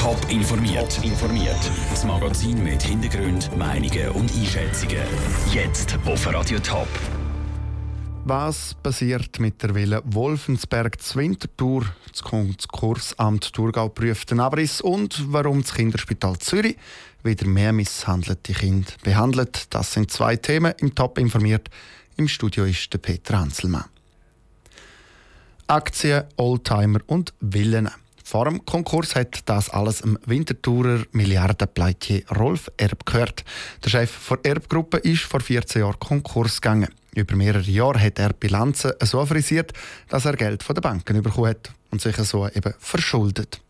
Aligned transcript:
Top 0.00 0.18
informiert. 0.30 0.98
informiert. 1.04 1.70
Das 1.90 2.06
Magazin 2.06 2.64
mit 2.64 2.82
Hintergrund, 2.82 3.54
Meinungen 3.58 4.08
und 4.12 4.32
Einschätzungen. 4.34 4.96
Jetzt 5.52 5.98
auf 6.06 6.26
Radio 6.26 6.58
Top. 6.58 6.88
Was 8.24 8.72
passiert 8.82 9.38
mit 9.40 9.62
der 9.62 9.74
Villa 9.74 10.00
Wolfensberg 10.06 11.02
zur 11.02 11.20
Winterthur? 11.20 11.84
Das 12.10 12.22
Konkursamt 12.22 13.52
Thurgau 13.52 13.90
prüft 13.90 14.30
den 14.30 14.40
Abriss 14.40 14.80
und 14.80 15.22
warum 15.34 15.60
das 15.60 15.74
Kinderspital 15.74 16.38
Zürich 16.38 16.78
wieder 17.22 17.46
mehr 17.46 17.74
misshandelte 17.74 18.54
Kinder 18.54 18.92
behandelt. 19.04 19.66
Das 19.68 19.92
sind 19.92 20.10
zwei 20.10 20.36
Themen 20.36 20.72
im 20.78 20.94
Top 20.94 21.18
informiert. 21.18 21.68
Im 22.16 22.26
Studio 22.26 22.64
ist 22.64 22.90
der 22.90 22.98
Peter 23.00 23.38
Hanselmann. 23.38 23.84
Aktien, 25.66 26.24
Oldtimer 26.38 27.00
und 27.06 27.34
Villen. 27.42 27.90
Vor 28.30 28.44
dem 28.44 28.64
Konkurs 28.64 29.16
hat 29.16 29.40
das 29.46 29.70
alles 29.70 30.02
im 30.02 30.16
Winterthurer 30.24 31.02
Milliardenpleitier 31.10 32.22
Rolf 32.30 32.70
Erb 32.76 33.04
gehört. 33.04 33.44
Der 33.84 33.90
Chef 33.90 34.28
der 34.28 34.52
Erbgruppe 34.52 34.98
ist 34.98 35.22
vor 35.22 35.40
14 35.40 35.82
Jahren 35.82 35.98
Konkurs 35.98 36.60
gegangen. 36.60 36.90
Über 37.12 37.34
mehrere 37.34 37.68
Jahre 37.68 37.98
hat 37.98 38.20
er 38.20 38.32
Bilanzen 38.32 38.92
so 39.02 39.26
frisiert, 39.26 39.72
dass 40.10 40.26
er 40.26 40.36
Geld 40.36 40.62
von 40.62 40.76
den 40.76 40.82
Banken 40.82 41.20
bekommen 41.22 41.48
hat 41.48 41.72
und 41.90 42.00
sich 42.00 42.14
so 42.18 42.46
eben 42.46 42.72
verschuldet. 42.78 43.60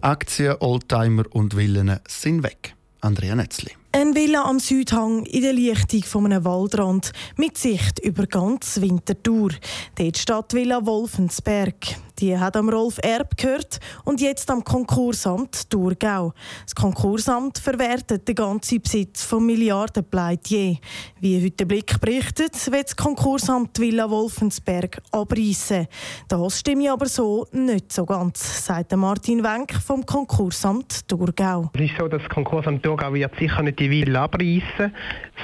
Aktien, 0.00 0.58
Oldtimer 0.60 1.24
und 1.30 1.54
Villen 1.54 1.98
sind 2.06 2.44
weg. 2.44 2.76
Andrea 3.00 3.34
Netzli. 3.34 3.72
Eine 3.96 4.16
Villa 4.16 4.42
am 4.42 4.58
Südhang 4.58 5.24
in 5.26 5.42
der 5.42 5.52
Lichtung 5.52 6.02
von 6.02 6.24
einem 6.24 6.44
Waldrand 6.44 7.12
mit 7.36 7.56
Sicht 7.56 8.00
über 8.00 8.26
ganz 8.26 8.80
Winterthur. 8.80 9.50
Dort 9.94 10.18
steht 10.18 10.52
Villa 10.52 10.84
Wolfensberg. 10.84 11.76
Die 12.20 12.38
hat 12.38 12.56
am 12.56 12.68
Rolf 12.68 12.98
Erb 13.02 13.36
gehört 13.36 13.80
und 14.04 14.20
jetzt 14.20 14.48
am 14.48 14.62
Konkursamt 14.62 15.68
Thurgau. 15.68 16.32
Das 16.64 16.74
Konkursamt 16.74 17.58
verwertet 17.58 18.28
den 18.28 18.36
ganzen 18.36 18.80
Besitz 18.80 19.24
vom 19.24 19.46
Milliardenpleitier. 19.46 20.76
Wie 21.20 21.44
heute 21.44 21.66
Blick 21.66 22.00
berichtet, 22.00 22.70
wird 22.70 22.86
das 22.86 22.96
Konkursamt 22.96 23.80
Villa 23.80 24.08
Wolfensberg 24.08 25.02
abreißen. 25.10 25.88
Das 26.28 26.60
stimmt 26.60 26.88
aber 26.88 27.06
so 27.06 27.46
nicht 27.50 27.92
so 27.92 28.06
ganz, 28.06 28.64
sagt 28.64 28.94
Martin 28.96 29.42
Wenk 29.42 29.74
vom 29.74 30.06
Konkursamt 30.06 31.08
Thurgau. 31.08 31.70
Es 31.74 31.80
ist 31.80 31.94
so, 31.98 32.06
dass 32.06 32.22
das 32.22 32.30
Konkursamt 32.30 32.84
Thurgau 32.84 33.12
wird 33.12 33.36
sicher 33.40 33.62
nicht 33.62 33.80
die 33.80 33.83
Villa 33.90 34.24
abreißen, 34.24 34.94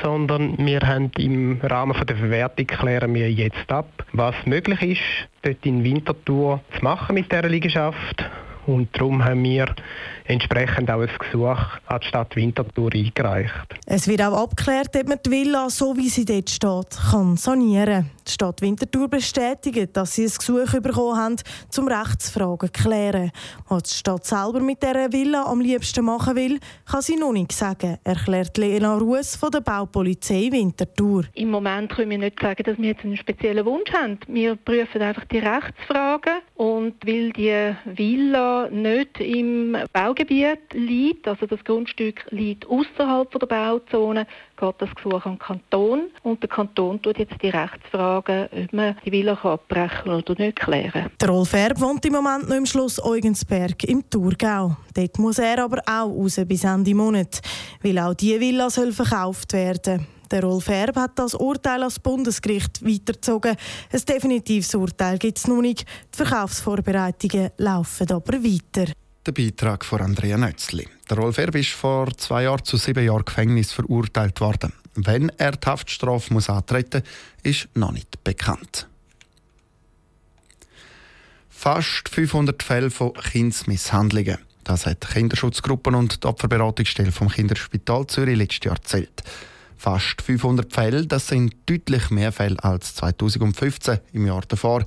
sondern 0.02 0.56
wir 0.58 0.80
haben 0.80 1.10
im 1.18 1.60
Rahmen 1.62 1.94
der 2.06 2.16
Verwertung 2.16 2.66
klären 2.66 3.14
wir 3.14 3.30
jetzt 3.30 3.70
ab, 3.70 4.06
was 4.12 4.34
möglich 4.46 4.82
ist 4.82 5.28
dort 5.42 5.64
in 5.64 5.84
Winterthur 5.84 6.60
zu 6.76 6.84
machen 6.84 7.14
mit 7.14 7.30
dieser 7.30 7.48
Liegenschaft. 7.48 8.24
Und 8.70 8.88
darum 8.92 9.24
haben 9.24 9.42
wir 9.42 9.74
entsprechend 10.26 10.88
auch 10.92 11.00
ein 11.00 11.10
Gesuch 11.18 11.58
an 11.86 12.00
die 12.00 12.06
Stadt 12.06 12.36
Winterthur 12.36 12.90
eingereicht. 12.94 13.52
Es 13.84 14.06
wird 14.06 14.22
auch 14.22 14.44
abgeklärt, 14.44 14.94
ob 14.94 15.08
man 15.08 15.18
die 15.26 15.30
Villa, 15.30 15.68
so 15.68 15.96
wie 15.96 16.08
sie 16.08 16.24
dort 16.24 16.48
steht, 16.48 17.00
kann 17.10 17.36
sanieren 17.36 18.04
kann. 18.04 18.10
Die 18.28 18.30
Stadt 18.30 18.62
Winterthur 18.62 19.08
bestätigt, 19.08 19.96
dass 19.96 20.14
sie 20.14 20.26
ein 20.26 20.30
Gesuch 20.30 20.80
bekommen 20.80 21.16
haben, 21.16 21.36
um 21.76 21.88
Rechtsfragen 21.88 22.72
zu 22.72 22.82
klären. 22.82 23.32
Was 23.68 23.82
die 23.82 23.94
Stadt 23.96 24.24
selber 24.24 24.60
mit 24.60 24.80
dieser 24.80 25.12
Villa 25.12 25.46
am 25.46 25.60
liebsten 25.60 26.04
machen 26.04 26.36
will, 26.36 26.60
kann 26.88 27.02
sie 27.02 27.16
noch 27.16 27.32
nicht 27.32 27.50
sagen, 27.50 27.98
erklärt 28.04 28.56
Lena 28.56 28.94
Ruess 28.94 29.34
von 29.34 29.50
der 29.50 29.62
Baupolizei 29.62 30.48
Winterthur. 30.52 31.24
Im 31.34 31.50
Moment 31.50 31.90
können 31.90 32.10
wir 32.10 32.18
nicht 32.18 32.40
sagen, 32.40 32.62
dass 32.62 32.78
wir 32.78 32.90
jetzt 32.90 33.04
einen 33.04 33.16
speziellen 33.16 33.66
Wunsch 33.66 33.90
haben. 33.92 34.20
Wir 34.28 34.54
prüfen 34.54 35.02
einfach 35.02 35.24
die 35.24 35.38
Rechtsfragen 35.38 36.34
und 36.60 36.92
weil 37.06 37.32
die 37.32 37.74
Villa 37.86 38.68
nicht 38.68 39.18
im 39.18 39.78
Baugebiet 39.94 40.58
liegt, 40.74 41.26
also 41.26 41.46
das 41.46 41.64
Grundstück 41.64 42.26
liegt 42.28 42.66
außerhalb 42.68 43.30
der 43.30 43.46
Bauzone, 43.46 44.26
geht 44.58 44.74
das 44.76 44.94
Gesuch 44.94 45.24
an 45.24 45.32
den 45.32 45.38
Kanton 45.38 46.00
und 46.22 46.42
der 46.42 46.50
Kanton 46.50 47.00
tut 47.00 47.18
jetzt 47.18 47.42
die 47.42 47.48
Rechtsfragen, 47.48 48.50
ob 48.52 48.72
man 48.74 48.94
die 49.06 49.10
Villa 49.10 49.38
abbrechen 49.42 50.12
oder 50.12 50.34
nicht 50.36 50.60
klären. 50.60 51.06
Der 51.18 51.30
Rolf 51.30 51.54
Erb 51.54 51.80
wohnt 51.80 52.04
im 52.04 52.12
Moment 52.12 52.50
noch 52.50 52.56
im 52.56 52.66
Schloss 52.66 53.02
Eugensberg 53.02 53.82
im 53.84 54.10
Thurgau. 54.10 54.76
Dort 54.92 55.18
muss 55.18 55.38
er 55.38 55.64
aber 55.64 55.80
auch 55.86 56.10
raus 56.10 56.38
bis 56.46 56.64
Ende 56.64 56.94
Monat, 56.94 57.40
weil 57.82 57.98
auch 57.98 58.12
diese 58.12 58.38
Villa 58.38 58.68
soll 58.68 58.92
verkauft 58.92 59.54
werden. 59.54 60.06
Der 60.30 60.44
Rolf 60.44 60.68
Erb 60.68 60.96
hat 60.96 61.18
das 61.18 61.34
Urteil 61.34 61.82
als 61.82 61.98
Bundesgericht 61.98 62.84
weitergezogen. 62.84 63.56
Ein 63.92 64.00
definitives 64.08 64.74
Urteil 64.74 65.18
gibt 65.18 65.38
es 65.38 65.48
noch 65.48 65.60
nicht. 65.60 65.84
Die 66.14 66.16
Verkaufsvorbereitungen 66.16 67.50
laufen 67.56 68.10
aber 68.12 68.34
weiter. 68.34 68.92
Der 69.26 69.32
Beitrag 69.32 69.84
von 69.84 70.00
Andrea 70.00 70.38
Nötzli. 70.38 70.88
Der 71.08 71.18
Rolf 71.18 71.38
Erb 71.38 71.56
ist 71.56 71.70
vor 71.70 72.16
zwei 72.16 72.44
Jahren 72.44 72.64
zu 72.64 72.76
sieben 72.76 73.04
Jahren 73.04 73.24
Gefängnis 73.24 73.72
verurteilt 73.72 74.40
worden. 74.40 74.72
Wenn 74.94 75.30
er 75.30 75.52
die 75.52 75.66
Haftstrafe 75.66 76.32
muss 76.32 76.48
antreten 76.48 77.02
muss, 77.02 77.52
ist 77.52 77.68
noch 77.74 77.92
nicht 77.92 78.22
bekannt. 78.22 78.86
Fast 81.48 82.08
500 82.08 82.62
Fälle 82.62 82.90
von 82.90 83.12
Kindsmisshandlungen. 83.14 84.38
Das 84.64 84.86
hat 84.86 85.00
Kinderschutzgruppen 85.00 85.94
und 85.94 86.22
die 86.22 86.26
Opferberatungsstelle 86.26 87.12
vom 87.12 87.28
Kinderspital 87.28 88.06
Zürich 88.06 88.38
letztes 88.38 88.64
Jahr 88.64 88.76
erzählt. 88.76 89.22
Fast 89.80 90.20
500 90.20 90.74
Fälle, 90.74 91.06
das 91.06 91.28
sind 91.28 91.54
deutlich 91.64 92.10
mehr 92.10 92.32
Fälle 92.32 92.62
als 92.62 92.94
2015 92.96 94.00
im 94.12 94.26
Jahr 94.26 94.42
davor. 94.46 94.84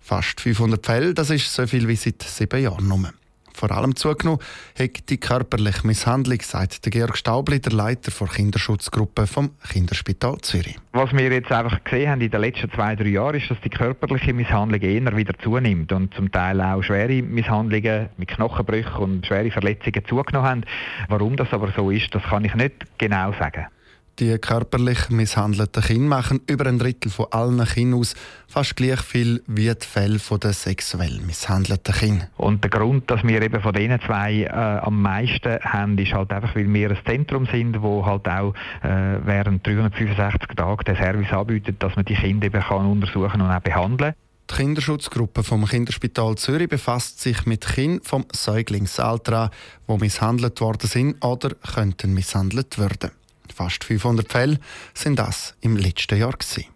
Fast 0.00 0.40
500 0.40 0.86
Fälle, 0.86 1.12
das 1.12 1.28
ist 1.28 1.52
so 1.52 1.66
viel 1.66 1.86
wie 1.86 1.96
seit 1.96 2.22
sieben 2.22 2.62
Jahren 2.62 2.88
nur 2.88 3.12
vor 3.54 3.70
allem 3.72 3.94
zugenommen 3.94 4.40
hat 4.78 5.10
die 5.10 5.18
körperliche 5.18 5.86
Misshandlung, 5.86 6.40
sagt 6.40 6.86
der 6.86 6.90
Georg 6.90 7.18
Staubli, 7.18 7.60
der 7.60 7.72
Leiter 7.72 8.10
der 8.10 8.26
Kinderschutzgruppe 8.26 9.26
vom 9.26 9.50
Kinderspital 9.70 10.38
Zürich. 10.40 10.78
Was 10.92 11.12
wir 11.12 11.30
jetzt 11.30 11.52
einfach 11.52 11.84
gesehen 11.84 12.10
haben 12.10 12.22
in 12.22 12.30
den 12.30 12.40
letzten 12.40 12.72
zwei, 12.72 12.96
drei 12.96 13.08
Jahren, 13.08 13.36
ist, 13.36 13.50
dass 13.50 13.60
die 13.60 13.68
körperliche 13.68 14.32
Misshandlung 14.32 14.80
eher 14.80 15.14
wieder 15.14 15.38
zunimmt 15.38 15.92
und 15.92 16.14
zum 16.14 16.32
Teil 16.32 16.62
auch 16.62 16.82
schwere 16.82 17.20
Misshandlungen 17.20 18.08
mit 18.16 18.30
Knochenbrüchen 18.30 18.96
und 18.96 19.26
schwere 19.26 19.50
Verletzungen 19.50 20.06
zugenommen 20.08 20.48
haben. 20.48 20.64
Warum 21.08 21.36
das 21.36 21.52
aber 21.52 21.70
so 21.76 21.90
ist, 21.90 22.14
das 22.14 22.22
kann 22.22 22.46
ich 22.46 22.54
nicht 22.54 22.86
genau 22.96 23.34
sagen. 23.38 23.66
Die 24.18 24.36
körperlich 24.38 25.08
misshandelten 25.08 25.82
Kinder 25.82 26.08
machen 26.08 26.40
über 26.46 26.66
ein 26.66 26.78
Drittel 26.78 27.10
von 27.10 27.26
allen 27.30 27.64
Kindern 27.64 28.00
aus, 28.00 28.14
fast 28.46 28.76
gleich 28.76 29.00
viel 29.00 29.42
wie 29.46 29.72
die 29.74 29.86
Fälle 29.86 30.18
der 30.18 30.52
sexuell 30.52 31.20
misshandelten 31.26 31.94
Kinder. 31.94 32.28
Und 32.36 32.62
der 32.62 32.70
Grund, 32.70 33.10
dass 33.10 33.22
wir 33.22 33.40
eben 33.40 33.62
von 33.62 33.72
diesen 33.72 34.00
zwei 34.02 34.42
äh, 34.42 34.48
am 34.50 35.00
meisten 35.00 35.58
haben, 35.60 35.96
ist 35.96 36.12
halt 36.12 36.30
einfach, 36.30 36.54
weil 36.54 36.72
wir 36.72 36.90
ein 36.90 36.98
Zentrum 37.06 37.46
sind, 37.46 37.80
wo 37.80 38.04
halt 38.04 38.28
auch 38.28 38.54
äh, 38.82 39.18
während 39.24 39.66
365 39.66 40.56
Tagen 40.56 40.84
den 40.84 40.96
Service 40.96 41.32
anbietet, 41.32 41.82
dass 41.82 41.96
man 41.96 42.04
die 42.04 42.14
Kinder 42.14 42.46
eben 42.46 42.60
kann 42.60 42.86
untersuchen 42.86 43.40
und 43.40 43.50
auch 43.50 43.60
behandeln 43.60 44.14
die 44.50 44.54
Kinderschutzgruppe 44.54 45.42
vom 45.42 45.64
Kinderspital 45.64 46.34
Zürich 46.36 46.68
befasst 46.68 47.20
sich 47.20 47.46
mit 47.46 47.66
Kindern 47.66 48.02
vom 48.02 48.26
Säuglingsalter 48.32 49.50
die 49.88 49.96
misshandelt 49.96 50.60
worden 50.60 50.88
sind 50.88 51.24
oder 51.24 51.50
könnten 51.54 52.12
misshandelt 52.12 52.78
werden. 52.78 53.12
Fast 53.52 53.84
500 53.84 54.30
Fälle 54.30 54.58
sind 54.94 55.18
das 55.18 55.54
im 55.60 55.76
letzten 55.76 56.18
Jahr. 56.18 56.32
Gewesen. 56.32 56.66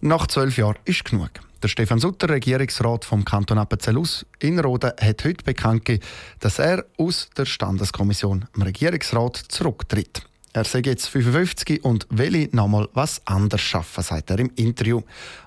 Nach 0.00 0.26
zwölf 0.26 0.56
Jahren 0.58 0.78
ist 0.84 1.04
genug. 1.04 1.30
Der 1.62 1.68
Stefan 1.68 1.98
Sutter, 1.98 2.28
Regierungsrat 2.28 3.04
vom 3.04 3.24
Kanton 3.24 3.58
Appenzell 3.58 3.96
aus 3.96 4.26
Innerrhoden, 4.38 4.92
hat 5.00 5.24
heute 5.24 5.42
bekannt 5.42 5.86
gegeben, 5.86 6.04
dass 6.38 6.58
er 6.58 6.84
aus 6.98 7.30
der 7.36 7.46
Standeskommission 7.46 8.46
im 8.54 8.62
Regierungsrat 8.62 9.36
zurücktritt. 9.36 10.22
Er 10.56 10.64
sei 10.64 10.80
jetzt 10.86 11.08
55 11.10 11.84
und 11.84 12.06
will 12.08 12.48
nochmal 12.52 12.88
was 12.94 13.20
anderes 13.26 13.60
schaffen, 13.60 14.02
sagt 14.02 14.30
er 14.30 14.38
im 14.38 14.50
Interview. 14.56 15.02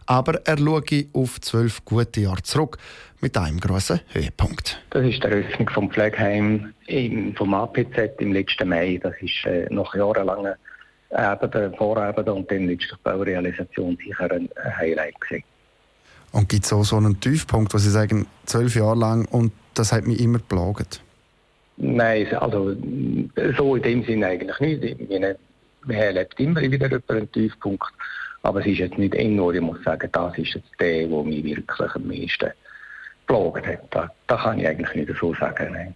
Aber 0.05 0.45
er 0.45 0.59
schaue 0.59 1.05
auf 1.13 1.41
zwölf 1.41 1.83
gute 1.83 2.21
Jahre 2.21 2.43
zurück 2.43 2.77
mit 3.19 3.35
einem 3.35 3.59
grossen 3.59 4.01
Höhepunkt. 4.09 4.79
Das 4.91 5.03
ist 5.03 5.23
die 5.23 5.27
Eröffnung 5.27 5.67
vom 5.71 5.89
Pflegeheim 5.89 6.75
im, 6.85 7.35
vom 7.35 7.55
APZ 7.55 8.19
im 8.19 8.33
letzten 8.33 8.69
Mai. 8.69 8.99
Das 9.01 9.15
ist 9.19 9.47
äh, 9.47 9.65
nach 9.71 9.95
jahrelangen 9.95 10.53
Arbeiten, 11.09 11.73
Vorarbeiten 11.75 12.29
und 12.29 12.51
dann 12.51 12.67
letztlich 12.67 12.99
Baurealisation 13.03 13.97
sicher 13.97 14.31
ein 14.31 14.47
Highlight 14.77 15.19
gewesen. 15.21 15.43
Und 16.33 16.49
gibt 16.49 16.65
es 16.65 16.71
auch 16.71 16.83
so 16.83 16.97
einen 16.97 17.19
Tiefpunkt, 17.19 17.73
wo 17.73 17.79
Sie 17.79 17.89
sagen, 17.89 18.27
zwölf 18.45 18.75
Jahre 18.75 18.99
lang 18.99 19.25
und 19.25 19.53
das 19.73 19.91
hat 19.91 20.05
mich 20.05 20.19
immer 20.19 20.37
geplagt? 20.37 21.01
Nein, 21.81 22.27
also 22.35 22.75
so 23.57 23.75
in 23.75 23.81
dem 23.81 24.03
Sinne 24.03 24.27
eigentlich 24.27 24.59
nicht. 24.59 25.09
Man 25.09 25.95
erlebt 25.95 26.39
immer 26.39 26.61
wieder 26.61 26.99
einen 27.07 27.31
Tiefpunkt. 27.31 27.87
Aber 28.41 28.61
es 28.61 28.67
ist 28.67 28.79
jetzt 28.79 28.97
nicht 28.97 29.15
enorm, 29.15 29.55
ich 29.55 29.61
muss 29.61 29.83
sagen, 29.83 30.09
das 30.11 30.37
ist 30.37 30.53
jetzt 30.53 30.69
der, 30.79 31.07
der 31.07 31.23
mich 31.23 31.43
wirklich 31.43 31.95
am 31.95 32.07
meisten 32.07 32.51
geplagt 33.27 33.67
hat. 33.67 33.79
Das, 33.91 34.09
das 34.27 34.41
kann 34.41 34.59
ich 34.59 34.67
eigentlich 34.67 34.95
nicht 34.95 35.19
so 35.19 35.33
sagen. 35.35 35.73
Nein. 35.73 35.95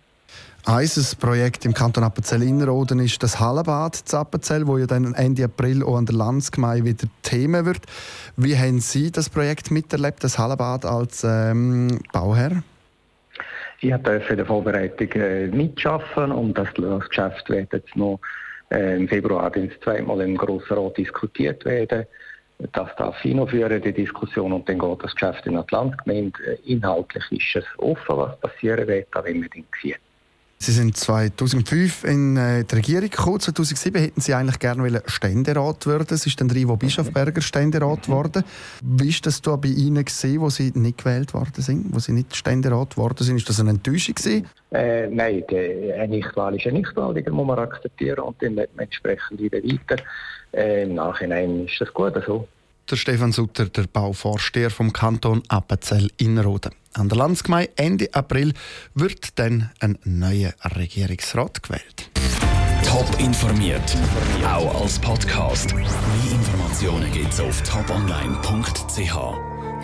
Ein 0.65 0.89
Projekt 1.19 1.65
im 1.65 1.73
Kanton 1.73 2.05
Appenzell-Innerrhoden 2.05 2.99
ist 2.99 3.21
das 3.21 3.39
Hallenbad 3.39 3.95
zu 3.95 4.17
Appenzell, 4.17 4.63
das 4.63 4.79
ja 4.79 4.85
dann 4.85 5.13
Ende 5.13 5.43
April 5.43 5.83
auch 5.83 5.97
an 5.97 6.05
der 6.05 6.15
Landsgemeinde 6.15 6.85
wieder 6.85 7.07
Thema 7.21 7.65
wird. 7.65 7.81
Wie 8.37 8.57
haben 8.57 8.79
Sie 8.79 9.11
das 9.11 9.29
Projekt 9.29 9.71
miterlebt, 9.71 10.23
das 10.23 10.39
Hallenbad 10.39 10.85
als 10.85 11.25
ähm, 11.25 11.99
Bauherr? 12.13 12.63
Ich 13.83 13.93
durfte 13.97 14.29
in 14.29 14.37
der 14.37 14.45
Vorbereitung 14.45 15.11
äh, 15.11 15.47
mitschaffen 15.47 16.31
und 16.31 16.57
das, 16.57 16.73
Geschäft 16.73 17.49
wird 17.49 17.73
jetzt 17.73 17.93
noch 17.97 18.21
äh, 18.71 18.95
im 18.95 19.09
Februar 19.09 19.51
zweimal 19.83 20.21
im 20.21 20.37
Grossen 20.37 20.77
Rat 20.77 20.97
diskutiert 20.97 21.65
werden. 21.65 22.05
Das 22.71 22.95
darf 22.95 23.19
hinführen, 23.19 23.81
die 23.81 23.91
Diskussion, 23.91 24.53
und 24.53 24.69
dann 24.69 24.79
geht 24.79 25.03
das 25.03 25.13
Geschäft 25.13 25.45
in 25.47 25.57
die 25.57 25.75
Landgemeinde. 25.75 26.39
Äh, 26.45 26.71
inhaltlich 26.71 27.29
ist 27.29 27.57
es 27.57 27.65
offen, 27.77 28.17
was 28.17 28.39
passieren 28.39 28.87
wird, 28.87 29.13
wir 29.13 29.49
dann 29.49 29.65
sehen. 29.81 29.97
Sie 30.63 30.71
sind 30.71 30.95
2005 30.95 32.05
in 32.05 32.37
äh, 32.37 32.63
die 32.63 32.75
Regierung 32.75 33.09
gekommen. 33.09 33.37
2007 33.37 34.01
hätten 34.01 34.21
Sie 34.21 34.33
eigentlich 34.33 34.59
gerne 34.59 35.01
Ständerat 35.07 35.85
werden. 35.85 36.07
Es 36.09 36.25
ist 36.25 36.39
dann 36.39 36.49
Rivo 36.49 36.77
Bischofberger 36.77 37.41
Ständerat 37.41 38.03
geworden. 38.03 38.45
Wie 38.81 39.09
ist 39.09 39.25
das 39.25 39.41
da 39.41 39.57
bei 39.57 39.67
Ihnen 39.67 40.05
gesehen, 40.05 40.39
wo 40.39 40.49
Sie 40.49 40.71
nicht 40.73 40.99
gewählt 40.99 41.33
worden 41.33 41.61
sind, 41.61 41.93
wo 41.93 41.99
Sie 41.99 42.13
nicht 42.13 42.33
Ständerat 42.33 42.91
geworden 42.91 43.25
sind? 43.25 43.35
Ist 43.35 43.49
das 43.49 43.59
eine 43.59 43.71
Enttäuschung 43.71 44.15
gewesen? 44.15 44.47
Äh, 44.71 45.07
nein, 45.07 45.43
die, 45.49 45.91
eine 45.91 46.07
Nichtwahl 46.07 46.55
ist 46.55 46.65
eine 46.65 46.79
Nichtwahl, 46.79 47.13
die 47.13 47.29
muss 47.29 47.45
man 47.45 47.59
akzeptieren 47.59 48.19
und 48.19 48.41
dann 48.41 48.57
entsprechend 48.77 49.41
wieder 49.41 49.57
weiter. 49.57 50.01
Äh, 50.53 50.83
Im 50.83 50.95
Nachhinein 50.95 51.65
ist 51.65 51.81
das 51.81 51.93
gut 51.93 52.13
so. 52.25 52.47
Der 52.89 52.95
Stefan 52.95 53.33
Sutter, 53.33 53.65
der 53.65 53.83
Bauvorsteher 53.91 54.69
vom 54.69 54.93
Kanton 54.93 55.43
Appenzell-Innerrhoden. 55.49 56.71
An 56.93 57.09
der 57.09 57.17
Landsgemeinde 57.17 57.71
Ende 57.75 58.13
April 58.13 58.53
wird 58.93 59.39
dann 59.39 59.71
ein 59.79 59.97
neuer 60.03 60.53
Regierungsrat 60.75 61.63
gewählt. 61.63 62.09
Top 62.85 63.07
informiert, 63.19 63.97
auch 64.45 64.81
als 64.81 64.99
Podcast. 64.99 65.73
Mehr 65.73 65.85
Informationen 66.31 67.11
gibt 67.11 67.33
es 67.33 67.39
auf 67.39 67.61
toponline.ch. 67.63 69.52